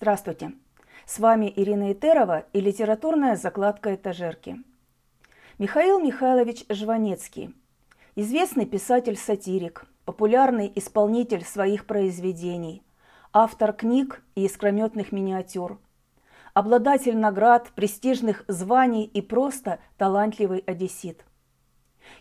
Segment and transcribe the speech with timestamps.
[0.00, 0.52] Здравствуйте!
[1.04, 4.56] С вами Ирина Итерова и литературная закладка этажерки.
[5.58, 7.54] Михаил Михайлович Жванецкий–
[8.16, 12.82] известный писатель-сатирик, популярный исполнитель своих произведений,
[13.34, 15.78] автор книг и искрометных миниатюр,
[16.54, 21.26] обладатель наград, престижных званий и просто талантливый одессит.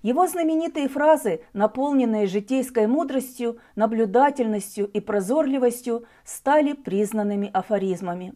[0.02, 8.34] Его знаменитые фразы, наполненные житейской мудростью, наблюдательностью и прозорливостью, стали признанными афоризмами.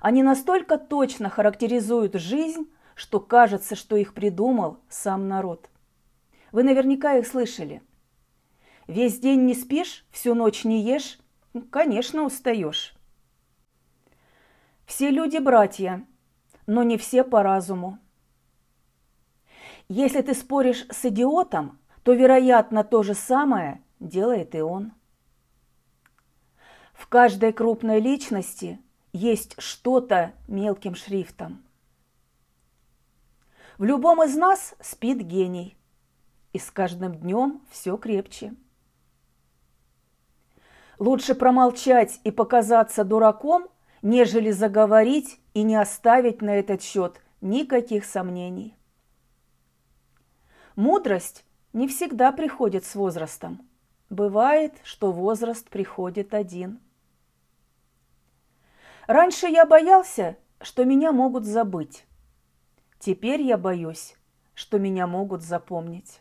[0.00, 5.68] Они настолько точно характеризуют жизнь, что кажется, что их придумал сам народ.
[6.52, 7.82] Вы наверняка их слышали.
[8.86, 11.18] Весь день не спишь, всю ночь не ешь,
[11.70, 12.94] конечно, устаешь.
[14.86, 16.06] Все люди братья,
[16.66, 17.98] но не все по разуму.
[19.88, 24.92] Если ты споришь с идиотом, то, вероятно, то же самое делает и он.
[26.92, 28.80] В каждой крупной личности
[29.12, 31.62] есть что-то мелким шрифтом.
[33.78, 35.76] В любом из нас спит гений,
[36.52, 38.54] и с каждым днем все крепче.
[40.98, 43.68] Лучше промолчать и показаться дураком,
[44.00, 48.74] нежели заговорить и не оставить на этот счет никаких сомнений.
[50.76, 53.66] Мудрость не всегда приходит с возрастом.
[54.10, 56.80] Бывает, что возраст приходит один.
[59.06, 62.04] Раньше я боялся, что меня могут забыть.
[62.98, 64.16] Теперь я боюсь,
[64.52, 66.20] что меня могут запомнить.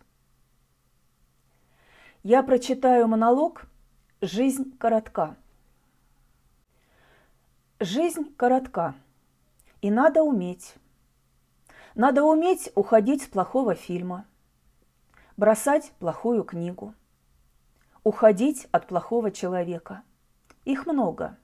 [2.24, 3.66] Я прочитаю монолог
[4.22, 5.36] «Жизнь коротка».
[7.82, 8.96] Жизнь коротка,
[9.82, 10.76] и надо уметь.
[11.94, 14.26] Надо уметь уходить с плохого фильма–
[15.38, 16.94] бросать плохую книгу,
[18.04, 20.04] уходить от плохого человека.
[20.64, 21.38] Их много.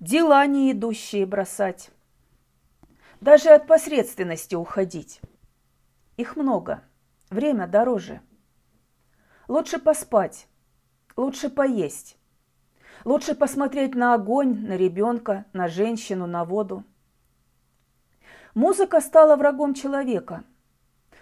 [0.00, 1.90] Дела не идущие бросать.
[3.20, 5.20] Даже от посредственности уходить.
[6.16, 6.82] Их много.
[7.30, 8.20] Время дороже.
[9.48, 10.46] Лучше поспать.
[11.16, 12.16] Лучше поесть.
[13.04, 16.84] Лучше посмотреть на огонь, на ребенка, на женщину, на воду.
[18.54, 20.44] Музыка стала врагом человека–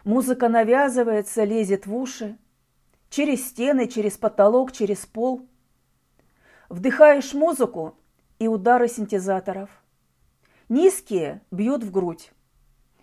[0.06, 2.38] Музыка навязывается, лезет в уши,
[3.10, 5.48] через стены, через потолок, через пол.
[6.68, 7.98] Вдыхаешь музыку
[8.38, 9.68] и удары синтезаторов.
[10.68, 12.30] Низкие бьют в грудь,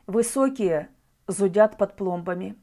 [0.08, 0.88] высокие
[1.28, 2.56] зудят под пломбами.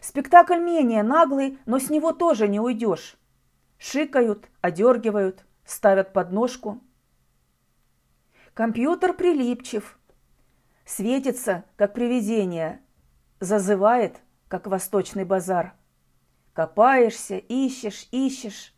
[0.00, 3.16] Спектакль менее наглый, но с него тоже не уйдешь.
[3.78, 6.80] Шикают, одергивают, ставят подножку.
[8.54, 10.00] Компьютер прилипчив–
[10.94, 12.82] Светится, как привидение,
[13.40, 15.72] зазывает, как восточный базар.
[16.52, 18.74] Копаешься, ищешь, ищешь,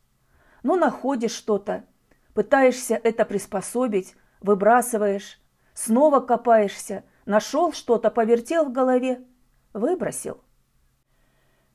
[0.62, 1.84] но находишь что-то,
[2.32, 5.42] пытаешься это приспособить, выбрасываешь,
[5.72, 9.24] снова копаешься, нашел что-то, повертел в голове,
[9.72, 10.40] выбросил.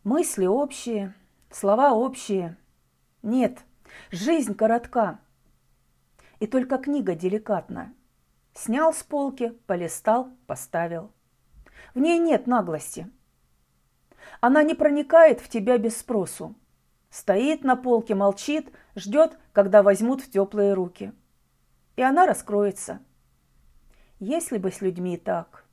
[0.06, 1.14] Мысли общие,
[1.52, 2.56] слова общие.
[3.24, 3.60] Нет,
[4.10, 5.20] жизнь коротка.
[6.40, 7.94] И только книга деликатна–
[8.54, 11.12] Снял с полки, полистал, поставил.
[11.94, 13.10] В ней нет наглости.
[14.42, 16.56] Она не проникает в тебя без спросу.
[17.10, 21.14] Стоит на полке, молчит, ждет, когда возьмут в теплые руки.
[21.96, 23.00] И она раскроется.
[24.20, 25.66] Если бы с людьми так.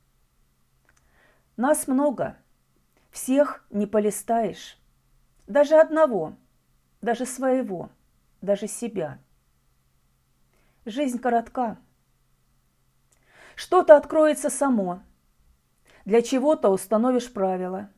[1.55, 2.37] Нас много.
[3.11, 4.79] Всех не полистаешь.
[5.47, 6.35] Даже одного,
[7.01, 7.89] даже своего,
[8.41, 9.19] даже себя.
[10.85, 11.77] Жизнь коротка.
[13.57, 15.01] Что-то откроется само.
[16.05, 17.89] Для чего-то установишь правила.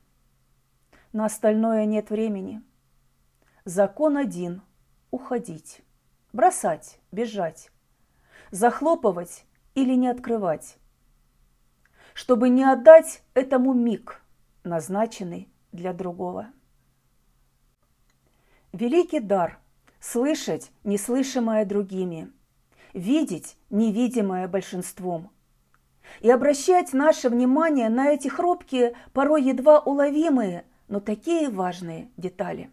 [1.12, 2.64] На остальное нет времени.
[3.66, 4.62] Закон один–
[5.12, 5.82] уходить.
[6.32, 7.72] Бросать, бежать.
[8.52, 9.44] Захлопывать
[9.76, 10.78] или не открывать.
[12.14, 14.24] Чтобы не отдать этому миг,
[14.64, 16.54] назначенный для другого.
[18.72, 19.60] Великий дар–
[20.00, 22.32] слышать неслышимое другими,
[22.94, 25.32] видеть невидимое большинством–
[26.22, 32.72] и обращать наше внимание на эти хрупкие, порой едва уловимые, но такие важные детали.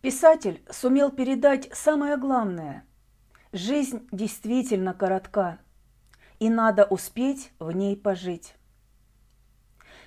[0.00, 2.84] Писатель сумел передать самое главное.
[3.52, 5.58] Жизнь действительно коротка,
[6.40, 8.54] и надо успеть в ней пожить.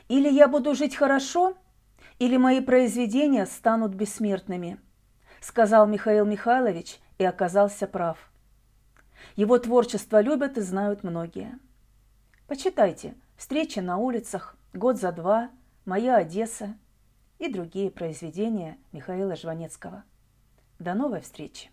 [0.10, 1.56] Или я буду жить хорошо,
[2.20, 4.80] или мои произведения станут бессмертными,
[5.42, 8.32] сказал Михаил Михайлович и оказался прав.
[9.36, 11.60] Его творчество любят и знают многие.
[12.48, 15.50] Почитайте «Встречи на улицах», «Год за два»,
[15.86, 16.76] «Моя Одесса»
[17.40, 20.04] и другие произведения Михаила Жванецкого.
[20.80, 21.70] До новой встречи!